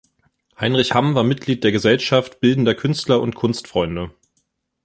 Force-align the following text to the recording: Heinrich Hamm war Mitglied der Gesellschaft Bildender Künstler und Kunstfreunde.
Heinrich 0.59 0.95
Hamm 0.95 1.13
war 1.13 1.23
Mitglied 1.23 1.63
der 1.63 1.71
Gesellschaft 1.71 2.39
Bildender 2.39 2.73
Künstler 2.73 3.21
und 3.21 3.35
Kunstfreunde. 3.35 4.09